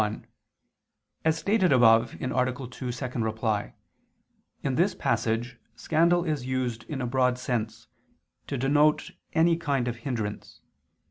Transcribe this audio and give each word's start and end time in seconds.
1: 0.01 0.25
As 1.25 1.37
stated 1.37 1.71
above 1.71 2.15
(A. 2.15 2.17
2, 2.27 2.35
ad 2.89 3.11
2), 3.19 3.73
in 4.63 4.73
this 4.73 4.95
passage, 4.95 5.59
scandal 5.75 6.23
is 6.25 6.43
used 6.43 6.85
in 6.85 7.01
a 7.01 7.05
broad 7.05 7.37
sense, 7.37 7.85
to 8.47 8.57
denote 8.57 9.11
any 9.33 9.55
kind 9.57 9.87
of 9.87 9.97
hindrance. 9.97 10.61